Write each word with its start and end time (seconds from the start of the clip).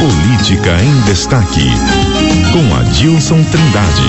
Política 0.00 0.82
em 0.82 1.00
Destaque, 1.02 1.68
com 2.54 2.74
Adilson 2.74 3.44
Trindade. 3.44 4.02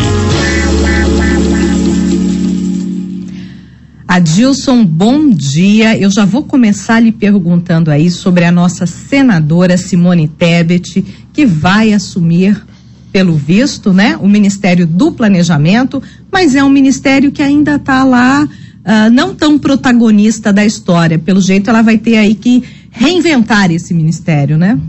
Adilson, 4.08 4.86
bom 4.86 5.30
dia. 5.30 5.98
Eu 5.98 6.10
já 6.10 6.24
vou 6.24 6.44
começar 6.46 7.02
lhe 7.02 7.12
perguntando 7.12 7.92
aí 7.92 8.10
sobre 8.10 8.46
a 8.46 8.54
nossa 8.54 8.86
senadora 8.86 9.76
Simone 9.76 10.30
Tebet, 10.30 11.04
que 11.34 11.46
vai 11.46 11.92
assumir, 11.92 12.66
pelo 13.12 13.36
visto, 13.36 13.92
né, 13.92 14.16
o 14.22 14.30
Ministério 14.30 14.88
do 14.88 15.12
Planejamento, 15.12 16.02
mas 16.32 16.56
é 16.56 16.64
um 16.64 16.70
ministério 16.70 17.34
que 17.34 17.44
ainda 17.44 17.76
está 17.76 18.06
lá, 18.06 18.46
uh, 18.46 19.12
não 19.12 19.36
tão 19.36 19.60
protagonista 19.60 20.54
da 20.54 20.66
história. 20.66 21.20
Pelo 21.20 21.42
jeito, 21.42 21.70
ela 21.70 21.82
vai 21.82 21.98
ter 21.98 22.16
aí 22.16 22.34
que 22.34 22.64
reinventar 22.92 23.70
esse 23.72 23.94
ministério, 23.94 24.58
né? 24.58 24.80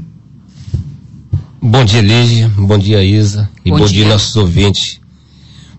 Bom 1.65 1.85
dia, 1.85 2.01
Lígia. 2.01 2.51
Bom 2.59 2.77
dia, 2.77 3.05
Isa. 3.05 3.49
E 3.65 3.71
bom, 3.71 3.79
bom 3.79 3.85
dia. 3.85 4.03
dia, 4.03 4.09
nossos 4.09 4.35
ouvintes. 4.35 5.01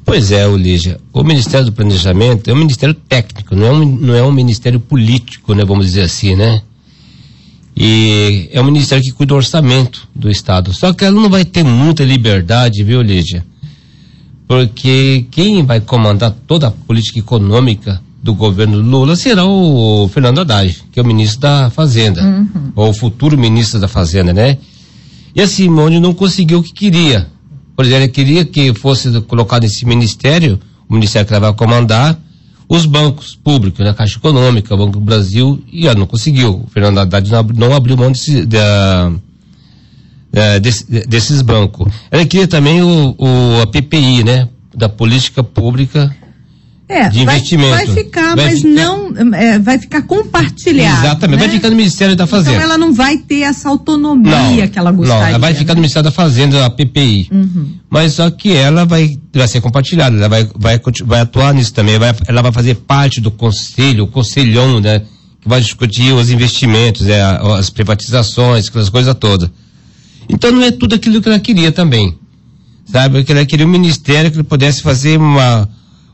Pois 0.06 0.32
é, 0.32 0.48
Lígia. 0.48 0.98
O 1.12 1.26
Ministério 1.26 1.66
do 1.66 1.74
Planejamento 1.74 2.50
é 2.50 2.54
um 2.54 2.58
ministério 2.58 2.94
técnico, 2.96 3.54
não 3.54 3.68
é 3.68 3.72
um, 3.72 3.86
não 3.86 4.16
é 4.16 4.24
um 4.24 4.32
ministério 4.32 4.80
político, 4.80 5.54
né? 5.54 5.66
Vamos 5.66 5.88
dizer 5.88 6.04
assim, 6.04 6.38
né? 6.38 6.62
E 7.76 8.50
é 8.54 8.62
um 8.62 8.64
ministério 8.64 9.04
que 9.04 9.12
cuida 9.12 9.34
do 9.34 9.36
orçamento 9.36 10.08
do 10.16 10.32
Estado. 10.32 10.74
Só 10.74 10.94
que 10.94 11.04
ela 11.04 11.20
não 11.20 11.30
vai 11.30 11.44
ter 11.44 11.66
muita 11.66 12.06
liberdade, 12.06 12.82
viu, 12.82 13.02
Lígia? 13.02 13.46
Porque 14.48 15.26
quem 15.32 15.66
vai 15.66 15.82
comandar 15.82 16.32
toda 16.48 16.68
a 16.68 16.72
política 16.72 17.20
econômica 17.20 18.02
do 18.22 18.34
governo 18.34 18.80
Lula 18.80 19.18
será 19.18 19.46
o 19.46 20.08
Fernando 20.14 20.40
Haddad, 20.40 20.82
que 20.94 20.98
é 21.00 21.04
o 21.04 21.06
ministro 21.06 21.42
da 21.42 21.70
Fazenda, 21.70 22.24
uhum. 22.24 22.72
ou 22.74 22.90
o 22.92 22.94
futuro 22.94 23.38
ministro 23.38 23.82
da 23.82 23.90
Fazenda, 23.90 24.32
né? 24.32 24.58
E 25.36 25.42
a 25.42 25.48
Simone 25.48 26.00
não 26.00 26.14
conseguiu 26.14 26.60
o 26.60 26.64
que 26.64 26.74
queria. 26.74 27.28
Por 27.76 27.86
exemplo, 27.86 28.04
ela 28.04 28.12
queria 28.12 28.46
que 28.46 28.74
fosse 28.74 29.20
colocado 29.22 29.64
esse 29.64 29.86
ministério, 29.86 30.60
o 30.88 30.94
ministério 30.94 31.28
que 31.28 31.34
ela 31.34 31.48
vai 31.48 31.54
comandar, 31.54 32.20
os 32.70 32.86
bancos 32.86 33.36
públicos, 33.36 33.84
né? 33.84 33.94
Caixa 33.94 34.18
Econômica, 34.18 34.78
Banco 34.78 34.94
do 34.94 35.00
Brasil, 35.00 35.62
e 35.72 35.88
ela 35.88 36.00
não 36.00 36.06
conseguiu. 36.06 36.64
O 36.66 36.68
Fernando 36.68 37.00
Haddad 37.00 37.30
não, 37.56 37.74
abriu, 37.74 37.98
mão 37.98 38.12
desse, 38.12 38.46
desses 41.08 41.42
bancos. 41.42 41.92
Ela 42.12 42.26
queria 42.26 42.48
também 42.48 42.82
o, 42.82 43.16
o, 43.18 43.62
a 43.62 43.68
PPI, 43.68 44.24
né? 44.24 44.50
Da 44.76 44.90
política 44.90 45.44
pública 45.44 46.16
é, 46.94 47.10
de 47.10 47.22
investimento. 47.22 47.70
Vai, 47.72 47.86
vai 47.86 47.96
ficar, 47.96 48.36
vai 48.36 48.46
mas 48.46 48.62
ficar... 48.62 48.70
não 48.70 49.36
é, 49.36 49.60
vai 49.60 49.78
ficar 49.80 50.02
compartilhado. 50.04 51.06
Exatamente, 51.06 51.40
né? 51.40 51.48
vai 51.48 51.56
ficar 51.56 51.70
no 51.70 51.76
Ministério 51.76 52.16
da 52.16 52.28
Fazenda. 52.28 52.52
Então 52.52 52.62
ela 52.62 52.78
não 52.78 52.94
vai 52.94 53.18
ter 53.18 53.42
essa 53.42 53.68
autonomia 53.70 54.32
não, 54.32 54.68
que 54.68 54.80
ela 54.80 54.92
gostaria. 54.92 55.22
Não, 55.22 55.30
ela 55.30 55.40
vai 55.40 55.54
ficar 55.54 55.74
no 55.74 55.82
Ministério 55.82 56.04
da 56.04 56.12
Fazenda, 56.12 56.66
a 56.66 56.70
PPI. 56.70 57.30
Uhum. 57.32 57.74
Mas 57.90 58.14
só 58.14 58.30
que 58.30 58.54
ela 58.54 58.86
vai, 58.86 59.18
vai 59.34 59.48
ser 59.48 59.62
compartilhada, 59.62 60.16
ela 60.16 60.30
vai, 60.30 60.48
vai, 60.56 60.80
vai 61.04 61.22
atuar 61.22 61.54
nisso 61.54 61.74
também, 61.74 61.98
vai, 61.98 62.14
ela 62.28 62.42
vai 62.42 62.52
fazer 62.52 62.76
parte 62.76 63.20
do 63.20 63.32
conselho, 63.32 64.04
o 64.04 64.08
conselhão, 64.08 64.80
né? 64.80 65.02
Que 65.42 65.50
vai 65.50 65.60
discutir 65.60 66.14
os 66.14 66.30
investimentos, 66.30 67.08
é, 67.08 67.22
as 67.58 67.70
privatizações, 67.70 68.68
aquelas 68.68 68.90
coisas 68.90 69.14
todas. 69.16 69.50
Então 70.30 70.52
não 70.52 70.62
é 70.62 70.72
tudo 70.72 70.96
aquilo 70.96 71.22
que 71.22 71.28
ela 71.28 71.40
queria 71.40 71.72
também. 71.72 72.18
Sabe? 72.86 73.20
Porque 73.20 73.32
ela 73.32 73.46
queria 73.46 73.66
um 73.66 73.70
ministério 73.70 74.32
que 74.32 74.44
pudesse 74.44 74.82
fazer 74.82 75.18
uma 75.18 75.68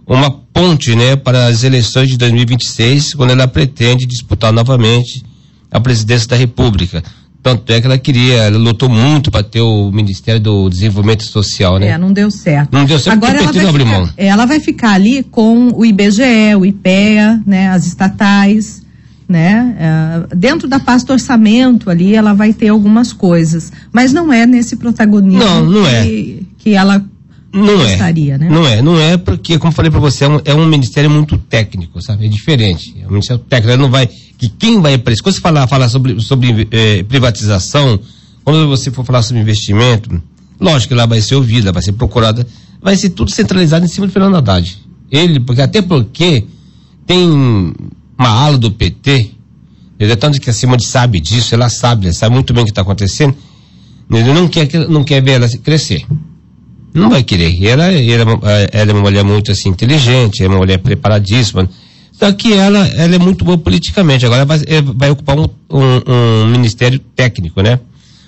uma 0.10 0.39
ponte, 0.54 0.96
né, 0.96 1.16
para 1.16 1.48
as 1.48 1.64
eleições 1.64 2.10
de 2.10 2.18
2026, 2.18 3.14
quando 3.14 3.32
ela 3.32 3.48
pretende 3.48 4.06
disputar 4.06 4.52
novamente 4.52 5.24
a 5.72 5.80
presidência 5.80 6.28
da 6.28 6.36
República. 6.36 7.04
Tanto 7.42 7.72
é 7.72 7.80
que 7.80 7.88
ela 7.88 7.98
queria, 7.98 8.36
ela 8.44 8.58
lutou 8.58 8.90
muito 8.90 9.32
para 9.32 9.42
ter 9.42 9.62
o 9.62 9.90
Ministério 9.92 10.42
do 10.42 10.70
Desenvolvimento 10.70 11.24
Social, 11.24 11.80
né? 11.80 11.88
É, 11.88 11.98
não 11.98 12.12
deu 12.12 12.30
certo. 12.30 12.74
Não 12.74 12.84
deu 12.84 13.00
certo 13.00 13.16
Agora 13.16 13.38
ela 13.38 13.52
vai, 13.52 13.74
ficar, 13.74 14.14
ela 14.18 14.46
vai 14.46 14.60
ficar 14.60 14.92
ali 14.92 15.24
com 15.24 15.70
o 15.74 15.86
IBGE, 15.86 16.56
o 16.60 16.66
IPEA, 16.66 17.42
né, 17.46 17.70
as 17.70 17.86
estatais, 17.86 18.82
né? 19.28 19.76
É, 19.80 20.36
dentro 20.36 20.68
da 20.68 20.80
pasta 20.80 21.14
orçamento 21.14 21.90
ali, 21.90 22.14
ela 22.14 22.34
vai 22.34 22.52
ter 22.52 22.70
algumas 22.70 23.14
coisas, 23.14 23.72
mas 23.94 24.12
não 24.12 24.34
é 24.34 24.46
nesse 24.46 24.76
protagonismo 24.76 25.40
não, 25.40 25.66
não 25.66 25.84
que, 25.84 26.40
é. 26.42 26.46
que 26.58 26.74
ela 26.74 27.06
não 27.52 27.78
gostaria, 27.78 28.36
é. 28.36 28.38
né? 28.38 28.50
Não 28.50 28.68
é, 28.68 28.82
não 28.82 29.00
é 29.00 29.18
porque, 29.18 29.58
como 29.58 29.74
falei 29.74 29.90
para 29.90 30.00
você, 30.00 30.26
é 30.26 30.30
um, 30.30 30.42
é 30.46 30.54
um, 30.54 30.66
ministério 30.66 31.10
muito 31.10 31.38
técnico, 31.38 32.02
sabe? 32.02 32.26
É 32.26 32.30
diferente. 32.30 32.96
É 33.02 33.08
um 33.08 33.12
ministério 33.12 33.44
técnico. 33.44 33.78
Não 33.78 33.90
vai. 33.90 34.08
Que 34.38 34.50
quem 34.50 34.82
vai 34.82 34.98
para 34.98 35.14
isso? 35.14 35.24
Quando 35.24 35.36
você 35.36 35.42
falar, 35.42 35.68
falar 35.68 35.90
sobre, 35.90 36.20
sobre 36.22 36.68
eh, 36.72 37.04
privatização, 37.04 38.00
quando 38.44 38.68
você 38.68 38.92
for 38.92 39.04
falar 39.04 39.22
sobre 39.24 39.42
investimento, 39.42 40.22
lógico 40.60 40.90
que 40.90 40.96
lá 40.96 41.06
vai 41.06 41.22
ser 41.22 41.36
ouvida, 41.36 41.72
vai 41.72 41.82
ser 41.82 41.94
procurada, 41.94 42.46
vai 42.82 42.96
ser 42.96 43.10
tudo 43.10 43.32
centralizado 43.32 43.86
em 43.86 43.90
cima 43.90 44.08
do 44.08 44.14
Fernando 44.14 44.36
Haddad. 44.36 44.78
Ele, 45.12 45.40
porque 45.40 45.62
até 45.62 45.82
porque 45.82 46.46
tem 47.06 47.28
uma 48.18 48.30
ala 48.30 48.58
do 48.58 48.72
PT, 48.72 49.32
entendeu? 49.96 50.16
tanto 50.18 50.40
que 50.40 50.50
a 50.50 50.54
Simone 50.54 50.84
sabe 50.84 51.20
disso, 51.20 51.56
ela 51.56 51.68
sabe, 51.68 52.06
ela 52.06 52.14
sabe 52.14 52.34
muito 52.34 52.54
bem 52.54 52.62
o 52.62 52.66
que 52.66 52.72
está 52.72 52.82
acontecendo, 52.82 53.36
ele 54.12 54.34
não 54.34 54.48
quer, 54.48 54.68
não 54.88 55.04
quer 55.04 55.22
ver 55.22 55.32
ela 55.32 55.50
crescer. 55.64 56.06
Não 56.94 57.10
vai 57.10 57.24
querer. 57.24 57.52
E 57.52 57.68
ela, 57.68 57.92
ela, 57.92 58.40
ela 58.72 58.92
é 58.92 58.94
uma 58.94 59.02
mulher 59.02 59.24
muito 59.24 59.52
assim, 59.52 59.70
inteligente, 59.70 60.44
é 60.44 60.48
uma 60.48 60.58
mulher 60.58 60.80
preparadíssima. 60.80 61.70
Só 62.12 62.32
que 62.34 62.54
ela, 62.54 62.86
ela 62.88 63.16
é 63.16 63.20
muito 63.20 63.46
boa 63.46 63.58
politicamente. 63.58 64.26
Agora 64.26 64.46
vai, 64.46 64.60
é, 64.68 64.82
vai 64.82 65.10
ocupar 65.10 65.40
um, 65.40 65.48
um, 65.70 66.44
um, 66.44 66.48
ministério 66.48 67.00
técnico, 67.16 67.62
né? 67.62 67.80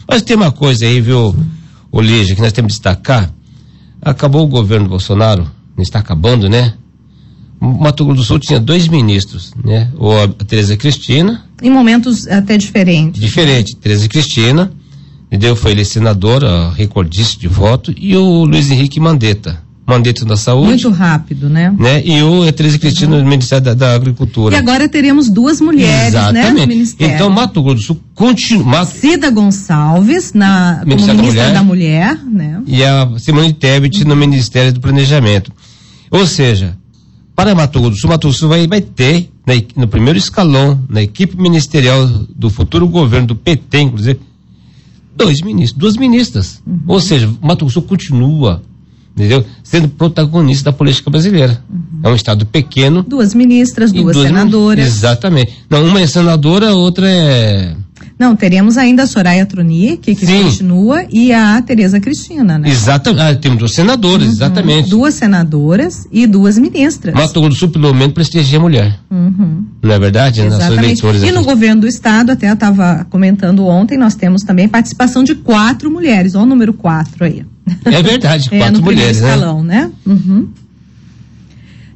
Mas 0.07 0.21
tem 0.21 0.35
uma 0.35 0.51
coisa 0.51 0.85
aí, 0.85 1.01
viu, 1.01 1.35
Olígia, 1.91 2.35
que 2.35 2.41
nós 2.41 2.53
temos 2.53 2.73
que 2.73 2.79
destacar. 2.79 3.33
Acabou 4.01 4.43
o 4.43 4.47
governo 4.47 4.87
Bolsonaro, 4.87 5.49
está 5.77 5.99
acabando, 5.99 6.47
né? 6.47 6.73
Mato 7.59 8.05
Grosso 8.05 8.21
do 8.21 8.23
Sul 8.25 8.39
tinha 8.39 8.59
dois 8.59 8.87
ministros, 8.87 9.53
né? 9.63 9.91
O, 9.97 10.11
a 10.11 10.27
Tereza 10.27 10.75
Cristina. 10.77 11.45
Em 11.61 11.69
momentos 11.69 12.27
até 12.27 12.57
diferentes. 12.57 13.21
Diferente. 13.21 13.75
Tereza 13.75 14.07
Cristina 14.07 14.71
entendeu? 15.31 15.55
Foi 15.55 15.71
ele 15.71 15.85
senador, 15.85 16.43
recordista 16.75 17.39
de 17.39 17.47
voto, 17.47 17.93
e 17.97 18.15
o 18.17 18.43
Luiz 18.43 18.69
Henrique 18.69 18.99
Mandetta. 18.99 19.61
Mandetta 19.87 20.23
da 20.23 20.37
Saúde. 20.37 20.67
Muito 20.67 20.89
rápido, 20.89 21.49
né? 21.49 21.73
né? 21.77 22.01
E 22.05 22.21
o 22.21 22.49
Teresa 22.51 22.77
Cristina 22.77 23.15
uhum. 23.15 23.23
do 23.23 23.29
Ministério 23.29 23.65
da, 23.65 23.73
da, 23.73 23.93
Agricultura. 23.93 24.55
E 24.55 24.57
agora 24.57 24.87
teremos 24.87 25.29
duas 25.29 25.59
mulheres, 25.59 26.09
Exatamente. 26.09 26.53
né? 26.53 26.61
No 26.61 26.67
Ministério. 26.67 27.15
Então, 27.15 27.29
Mato 27.29 27.61
Grosso 27.61 27.75
do 27.77 27.83
Sul 27.83 28.01
continua. 28.13 28.85
Cida 28.85 29.29
Gonçalves, 29.29 30.33
na, 30.33 30.83
Ministério 30.85 31.15
como 31.15 31.21
ministra 31.23 31.53
da 31.53 31.63
Mulher, 31.63 32.15
da 32.15 32.23
Mulher 32.23 32.25
né? 32.25 32.63
E 32.67 32.83
a 32.83 33.09
Simone 33.17 33.53
Tebet 33.53 34.03
uhum. 34.03 34.09
no 34.09 34.15
Ministério 34.15 34.71
do 34.71 34.79
Planejamento. 34.79 35.51
Ou 36.09 36.25
seja, 36.25 36.77
para 37.35 37.55
Mato 37.55 37.79
Grosso 37.79 37.95
do 37.95 37.99
Sul, 37.99 38.09
Mato 38.09 38.27
Grosso 38.27 38.37
do 38.37 38.39
Sul 38.39 38.49
vai, 38.49 38.67
vai 38.67 38.81
ter, 38.81 39.29
na, 39.45 39.53
no 39.75 39.87
primeiro 39.87 40.17
escalão, 40.17 40.79
na 40.87 41.01
equipe 41.01 41.35
ministerial 41.35 42.07
do 42.35 42.49
futuro 42.49 42.87
governo 42.87 43.27
do 43.27 43.35
PT, 43.35 43.79
inclusive, 43.79 44.19
dois 45.15 45.41
ministros, 45.41 45.79
duas 45.79 45.97
ministras. 45.97 46.61
Uhum. 46.65 46.79
Ou 46.87 46.99
seja, 46.99 47.29
Mato 47.41 47.65
Grosso 47.65 47.81
continua 47.81 48.61
entendeu? 49.15 49.45
Sendo 49.63 49.89
protagonista 49.89 50.71
da 50.71 50.77
política 50.77 51.09
brasileira. 51.09 51.61
Uhum. 51.69 51.99
É 52.03 52.09
um 52.09 52.15
estado 52.15 52.45
pequeno. 52.45 53.03
Duas 53.03 53.33
ministras, 53.35 53.91
duas, 53.91 54.15
duas 54.15 54.27
senadoras. 54.27 54.85
Exatamente. 54.85 55.53
Não, 55.69 55.83
uma 55.85 56.01
é 56.01 56.07
senadora, 56.07 56.69
a 56.69 56.73
outra 56.73 57.07
é 57.09 57.75
não, 58.21 58.35
teremos 58.35 58.77
ainda 58.77 59.01
a 59.01 59.07
Soraya 59.07 59.47
Tronier, 59.47 59.97
que, 59.97 60.13
que 60.13 60.27
continua, 60.27 61.03
e 61.09 61.33
a 61.33 61.59
Tereza 61.59 61.99
Cristina, 61.99 62.59
né? 62.59 62.69
Exatamente. 62.69 63.19
Ah, 63.19 63.35
temos 63.35 63.57
duas 63.57 63.71
senadoras, 63.71 64.27
uhum. 64.27 64.31
exatamente. 64.31 64.89
Duas 64.91 65.13
senadoras 65.15 66.07
e 66.11 66.27
duas 66.27 66.55
ministras. 66.59 67.15
Mato 67.15 67.41
Grosso 67.41 67.49
do 67.49 67.55
Sul, 67.55 67.69
pelo 67.69 67.91
menos, 67.95 68.13
prestigia 68.13 68.59
a 68.59 68.61
mulher. 68.61 68.99
Uhum. 69.09 69.65
Não 69.81 69.91
é 69.91 69.97
verdade? 69.97 70.39
Exatamente. 70.39 71.03
E 71.03 71.09
aqui. 71.09 71.31
no 71.31 71.43
governo 71.43 71.81
do 71.81 71.87
estado, 71.87 72.29
até 72.31 72.47
eu 72.47 72.53
estava 72.53 73.07
comentando 73.09 73.65
ontem, 73.65 73.97
nós 73.97 74.13
temos 74.13 74.43
também 74.43 74.69
participação 74.69 75.23
de 75.23 75.33
quatro 75.33 75.89
mulheres. 75.89 76.35
Olha 76.35 76.43
o 76.43 76.45
número 76.45 76.73
quatro 76.73 77.25
aí. 77.25 77.43
É 77.85 78.03
verdade, 78.03 78.51
quatro 78.55 78.67
é, 78.67 78.69
no 78.69 78.81
mulheres, 78.83 79.19
né? 79.19 79.29
escalão, 79.29 79.63
né? 79.63 79.89
Uhum. 80.05 80.47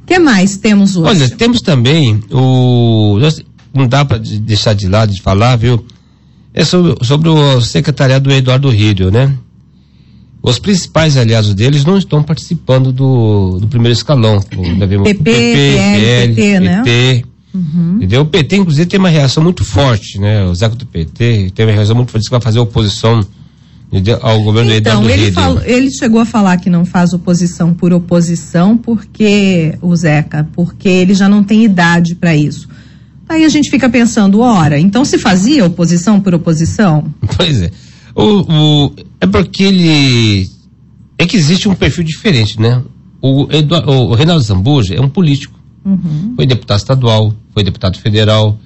que 0.04 0.18
mais 0.18 0.56
temos 0.56 0.96
hoje? 0.96 1.08
Olha, 1.08 1.30
temos 1.30 1.60
também 1.60 2.20
o. 2.32 3.16
Não 3.72 3.86
dá 3.86 4.04
para 4.04 4.18
deixar 4.18 4.74
de 4.74 4.88
lado 4.88 5.12
de 5.12 5.22
falar, 5.22 5.54
viu? 5.54 5.86
É 6.56 6.64
sobre, 6.64 6.96
sobre 7.04 7.28
o 7.28 7.60
secretariado 7.60 8.30
do 8.30 8.34
Eduardo 8.34 8.70
Rídio, 8.70 9.10
né? 9.10 9.30
Os 10.42 10.58
principais 10.58 11.16
aliados 11.18 11.52
deles 11.54 11.84
não 11.84 11.98
estão 11.98 12.22
participando 12.22 12.90
do, 12.92 13.58
do 13.60 13.68
primeiro 13.68 13.92
escalão. 13.92 14.40
PP, 14.40 15.02
PP, 15.02 15.22
PL, 15.22 16.34
PT, 16.34 16.60
né? 16.60 16.82
PT, 16.82 17.24
uhum. 17.52 17.96
Entendeu? 17.96 18.22
O 18.22 18.26
PT, 18.26 18.56
inclusive, 18.56 18.86
tem 18.86 18.98
uma 18.98 19.10
reação 19.10 19.42
muito 19.42 19.64
forte, 19.64 20.18
né? 20.18 20.44
O 20.44 20.54
Zeca 20.54 20.74
do 20.74 20.86
PT 20.86 21.52
tem 21.54 21.66
uma 21.66 21.72
reação 21.74 21.94
muito 21.94 22.10
forte 22.10 22.24
que 22.24 22.30
vai 22.30 22.40
fazer 22.40 22.58
oposição 22.58 23.20
ao 24.22 24.42
governo 24.42 24.72
então, 24.72 25.02
do 25.02 25.10
ele, 25.10 25.30
falou, 25.30 25.62
ele 25.64 25.90
chegou 25.90 26.20
a 26.20 26.24
falar 26.24 26.56
que 26.56 26.68
não 26.68 26.84
faz 26.84 27.12
oposição 27.12 27.72
por 27.72 27.92
oposição, 27.92 28.76
porque, 28.76 29.76
o 29.80 29.94
Zeca, 29.94 30.48
porque 30.54 30.88
ele 30.88 31.14
já 31.14 31.28
não 31.28 31.44
tem 31.44 31.64
idade 31.64 32.14
para 32.14 32.34
isso. 32.34 32.68
Aí 33.28 33.44
a 33.44 33.48
gente 33.48 33.70
fica 33.70 33.88
pensando, 33.88 34.40
ora, 34.40 34.78
então 34.78 35.04
se 35.04 35.18
fazia 35.18 35.64
oposição 35.64 36.20
por 36.20 36.34
oposição? 36.34 37.04
Pois 37.36 37.62
é. 37.62 37.70
O, 38.14 38.22
o, 38.22 38.92
é 39.20 39.26
porque 39.26 39.62
ele. 39.62 40.48
É 41.18 41.26
que 41.26 41.36
existe 41.36 41.68
um 41.68 41.74
perfil 41.74 42.04
diferente, 42.04 42.60
né? 42.60 42.82
O, 43.20 43.46
Eduardo, 43.50 43.90
o 43.90 44.14
Reinaldo 44.14 44.42
Zambuja 44.42 44.94
é 44.94 45.00
um 45.00 45.08
político. 45.08 45.58
Uhum. 45.84 46.32
Foi 46.34 46.46
deputado 46.46 46.78
estadual, 46.78 47.34
foi 47.52 47.62
deputado 47.62 47.98
federal, 47.98 48.58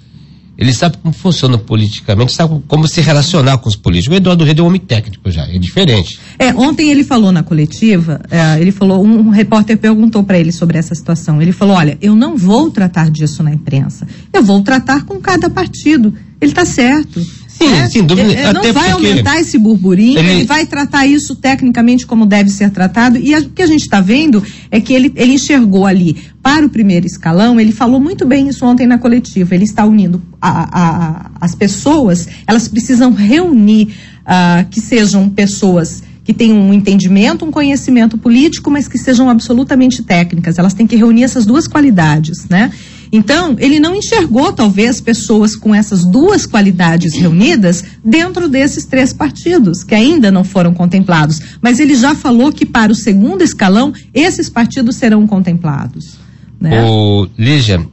ele 0.61 0.75
sabe 0.75 0.99
como 0.99 1.15
funciona 1.15 1.57
politicamente, 1.57 2.33
sabe 2.33 2.61
como 2.69 2.87
se 2.87 3.01
relacionar 3.01 3.57
com 3.57 3.69
os 3.71 3.77
políticos. 3.77 4.15
O 4.15 4.17
Eduardo 4.19 4.45
Rede 4.45 4.61
é 4.61 4.63
um 4.63 4.67
homem 4.67 4.81
técnico 4.81 5.31
já, 5.31 5.45
é 5.45 5.59
diferente. 5.59 6.21
É, 6.39 6.53
ontem 6.53 6.91
ele 6.91 7.03
falou 7.03 7.33
na 7.33 7.43
coletiva, 7.43 8.21
é, 8.31 8.61
ele 8.61 8.71
falou, 8.71 9.03
um, 9.03 9.31
repórter 9.31 9.79
perguntou 9.79 10.23
para 10.23 10.39
ele 10.39 10.53
sobre 10.53 10.77
essa 10.77 10.95
situação. 10.95 11.41
Ele 11.41 11.51
falou: 11.51 11.77
olha, 11.77 11.97
eu 12.03 12.15
não 12.15 12.37
vou 12.37 12.71
tratar 12.71 13.11
disso 13.11 13.43
na 13.43 13.55
imprensa, 13.55 14.07
eu 14.35 14.43
vou 14.43 14.61
tratar 14.61 15.07
com 15.07 15.19
cada 15.19 15.49
partido. 15.49 16.13
Ele 16.39 16.53
está 16.53 16.67
certo. 16.67 17.21
Sim, 17.61 17.75
é, 17.75 17.89
sem 17.91 18.03
dúvida. 18.05 18.33
Ele, 18.33 18.53
não 18.55 18.73
vai 18.73 18.91
aumentar 18.91 19.39
esse 19.39 19.59
burburinho, 19.59 20.19
ele... 20.19 20.31
ele... 20.31 20.45
vai 20.45 20.65
tratar 20.65 21.07
isso 21.07 21.37
tecnicamente 21.37 22.07
como 22.07 22.25
deve 22.25 22.49
ser 22.49 22.71
tratado. 22.71 23.19
E 23.19 23.35
o 23.35 23.51
que 23.51 23.61
a 23.61 23.67
gente 23.67 23.83
está 23.83 24.01
vendo 24.01 24.43
é 24.71 24.81
que 24.81 24.95
ele, 24.95 25.13
ele 25.15 25.35
enxergou 25.35 25.85
ali 25.85 26.17
para 26.43 26.65
o 26.65 26.71
primeiro 26.71 27.07
escalão, 27.07 27.61
ele 27.61 27.73
falou 27.73 28.01
muito 28.01 28.27
bem 28.27 28.49
isso 28.49 28.65
ontem 28.65 28.87
na 28.87 28.97
coletiva. 28.97 29.55
Ele 29.55 29.65
está 29.65 29.85
unindo 29.85 30.23
a, 30.41 30.81
a, 30.81 31.31
as 31.39 31.55
pessoas, 31.55 32.27
elas 32.47 32.67
precisam 32.67 33.13
reunir 33.13 33.89
uh, 34.21 34.67
que 34.71 34.81
sejam 34.81 35.29
pessoas 35.29 36.03
que 36.25 36.33
tenham 36.33 36.59
um 36.59 36.73
entendimento, 36.73 37.45
um 37.45 37.51
conhecimento 37.51 38.17
político, 38.17 38.71
mas 38.71 38.87
que 38.87 38.97
sejam 38.97 39.29
absolutamente 39.29 40.03
técnicas. 40.03 40.59
Elas 40.59 40.73
têm 40.73 40.87
que 40.87 40.97
reunir 40.97 41.25
essas 41.25 41.45
duas 41.45 41.67
qualidades, 41.67 42.47
né? 42.49 42.71
Então, 43.13 43.57
ele 43.59 43.81
não 43.81 43.95
enxergou, 43.95 44.53
talvez, 44.53 45.01
pessoas 45.01 45.57
com 45.57 45.75
essas 45.75 46.05
duas 46.05 46.47
qualidades 46.47 47.15
reunidas 47.15 47.85
dentro 48.05 48.49
desses 48.49 48.85
três 48.85 49.13
partidos, 49.13 49.83
que 49.83 49.95
ainda 49.95 50.31
não 50.31 50.45
foram 50.45 50.73
contemplados. 50.73 51.41
Mas 51.61 51.81
ele 51.81 51.97
já 51.97 52.15
falou 52.15 52.53
que 52.53 52.65
para 52.65 52.93
o 52.93 52.95
segundo 52.95 53.43
escalão, 53.43 53.93
esses 54.15 54.49
partidos 54.49 54.97
serão 54.97 55.27
contemplados. 55.27 56.19
Né? 56.61 56.85
O 56.85 57.27
Lígia, 57.37 57.85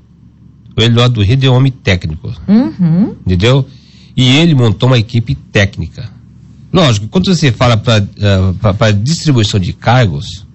o 0.75 0.81
Eduardo 0.81 1.23
Rio 1.23 1.39
é 1.41 1.49
um 1.49 1.55
homem 1.55 1.71
técnico. 1.71 2.31
Uhum. 2.47 3.15
Entendeu? 3.25 3.65
E 4.15 4.37
ele 4.37 4.53
montou 4.53 4.87
uma 4.87 4.99
equipe 4.99 5.33
técnica. 5.33 6.09
Lógico, 6.71 7.07
quando 7.07 7.33
você 7.33 7.51
fala 7.51 7.77
para 7.77 8.03
uh, 8.03 8.93
distribuição 8.93 9.59
de 9.59 9.73
cargos 9.73 10.45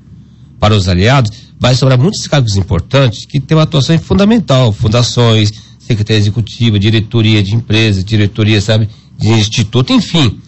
para 0.61 0.75
os 0.75 0.89
aliados, 0.89 1.33
vai 1.63 1.77
sobrar 1.77 1.97
muitos 1.97 2.27
cargos 2.27 2.57
importantes 2.57 3.25
que 3.25 3.39
têm 3.39 3.57
uma 3.57 3.63
atuação 3.63 3.97
fundamental, 3.97 4.73
fundações, 4.73 5.53
secretaria 5.79 6.19
executiva, 6.19 6.77
diretoria 6.77 7.41
de 7.41 7.55
empresa, 7.55 8.03
diretoria, 8.03 8.61
sabe, 8.61 8.89
de 9.17 9.29
instituto, 9.29 9.93
enfim. 9.93 10.41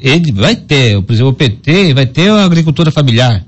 Ele 0.00 0.32
vai 0.32 0.56
ter, 0.56 1.02
por 1.02 1.12
exemplo, 1.12 1.32
o 1.32 1.34
PT 1.34 1.92
vai 1.92 2.06
ter 2.06 2.30
a 2.30 2.42
agricultura 2.42 2.90
familiar. 2.90 3.44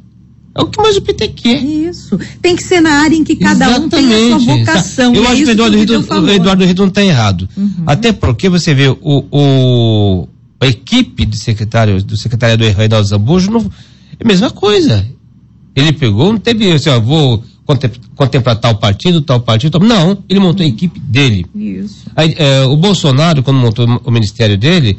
É 0.55 0.61
o 0.61 0.67
que 0.67 0.83
mais 0.83 0.99
o 0.99 1.01
PT 1.01 1.29
quer. 1.29 1.63
Isso. 1.63 2.19
Tem 2.43 2.55
que 2.55 2.63
ser 2.63 2.83
na 2.83 3.01
área 3.01 3.17
em 3.17 3.25
que 3.25 3.37
cada 3.37 3.65
Exatamente. 3.65 3.87
um 3.87 3.89
tem 3.89 4.35
a 4.35 4.41
sua 4.41 4.57
vocação. 4.57 5.15
Eu 5.15 5.25
é 5.25 5.27
acho 5.29 5.43
que 5.45 5.49
o 5.49 5.51
Eduardo 5.53 5.79
Rito, 5.79 6.15
o 6.15 6.31
Eduardo 6.31 6.65
Rito 6.67 6.83
não 6.83 6.89
está 6.89 7.03
errado. 7.03 7.49
Uhum. 7.57 7.85
Até 7.87 8.13
porque 8.13 8.51
você 8.51 8.75
vê 8.75 8.89
o, 8.89 8.99
o, 9.01 10.29
a 10.61 10.67
equipe 10.67 11.25
do 11.25 11.37
secretário, 11.37 12.03
do 12.03 12.19
secretário 12.19 12.59
do 12.59 12.65
Reinaldo 12.65 13.09
Zambujo, 13.09 13.51
não, 13.51 13.61
é 13.61 14.25
a 14.25 14.29
mesma 14.29 14.51
coisa. 14.51 15.07
Ele 15.79 15.93
pegou, 15.93 16.33
não 16.33 16.41
teve 16.41 16.73
assim, 16.73 16.91
ó, 16.91 16.99
vou 16.99 17.43
contemplar 18.17 18.57
tal 18.57 18.75
partido, 18.77 19.21
tal 19.21 19.41
partido, 19.41 19.79
tal... 19.79 19.87
não, 19.87 20.19
ele 20.29 20.41
montou 20.41 20.65
a 20.65 20.69
equipe 20.69 20.99
dele. 20.99 21.47
Isso. 21.55 22.07
Aí, 22.17 22.35
é, 22.37 22.63
o 22.65 22.77
Bolsonaro, 22.77 23.43
quando 23.43 23.59
montou 23.59 23.87
o 24.05 24.11
ministério 24.11 24.59
dele, 24.59 24.99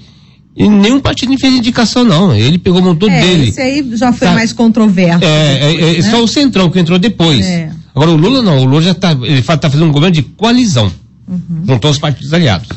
nenhum 0.55 0.99
partido 0.99 1.37
fez 1.37 1.53
indicação, 1.53 2.03
não. 2.03 2.33
Ele 2.33 2.57
pegou, 2.57 2.81
montou 2.81 3.09
é, 3.09 3.19
dele. 3.19 3.49
Esse 3.49 3.59
aí 3.59 3.85
já 3.95 4.13
foi 4.13 4.27
tá. 4.27 4.33
mais 4.33 4.53
controverso. 4.53 5.25
É, 5.25 5.53
depois, 5.53 5.83
é, 5.83 5.95
é, 5.95 6.01
né? 6.01 6.11
só 6.11 6.23
o 6.23 6.27
Centrão 6.27 6.69
que 6.69 6.79
entrou 6.79 6.97
depois. 6.97 7.45
É. 7.45 7.71
Agora 7.93 8.11
o 8.11 8.15
Lula 8.15 8.41
não, 8.41 8.59
o 8.59 8.65
Lula 8.65 8.81
já 8.81 8.91
está 8.91 9.11
ele 9.11 9.41
tá 9.41 9.69
fazendo 9.69 9.85
um 9.85 9.91
governo 9.91 10.15
de 10.15 10.21
coalizão. 10.21 10.91
Uhum. 11.27 11.63
Juntou 11.67 11.91
os 11.91 11.97
partidos 11.97 12.33
aliados. 12.33 12.69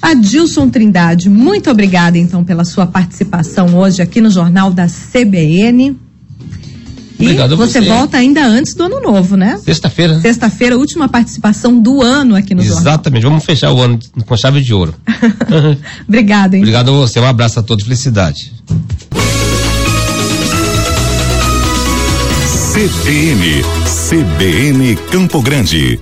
Adilson 0.00 0.70
Trindade, 0.70 1.28
muito 1.28 1.70
obrigada 1.70 2.16
então 2.16 2.42
pela 2.42 2.64
sua 2.64 2.86
participação 2.86 3.76
hoje 3.76 4.00
aqui 4.00 4.20
no 4.20 4.30
Jornal 4.30 4.72
da 4.72 4.86
CBN. 4.86 5.96
Obrigado 7.20 7.54
e 7.54 7.56
você, 7.56 7.80
você 7.80 7.88
volta 7.88 8.16
ainda 8.16 8.44
antes 8.46 8.74
do 8.74 8.84
ano 8.84 9.00
novo, 9.00 9.36
né? 9.36 9.58
Sexta-feira. 9.62 10.14
Né? 10.14 10.20
Sexta-feira, 10.20 10.76
última 10.76 11.08
participação 11.08 11.78
do 11.78 12.02
ano 12.02 12.34
aqui 12.34 12.54
no 12.54 12.60
Exatamente. 12.60 12.68
Jornal. 12.68 12.92
Exatamente, 12.92 13.22
vamos 13.22 13.44
fechar 13.44 13.72
o 13.72 13.80
ano 13.80 13.98
com 14.26 14.36
chave 14.36 14.60
de 14.60 14.72
ouro. 14.72 14.94
Obrigado, 16.08 16.54
hein? 16.54 16.60
Obrigado 16.60 16.90
a 16.90 16.92
você, 16.92 17.20
um 17.20 17.26
abraço 17.26 17.60
a 17.60 17.62
todos, 17.62 17.84
felicidade. 17.84 18.52
CBN, 22.72 23.64
CBN 24.08 24.96
Campo 25.10 25.42
Grande. 25.42 25.98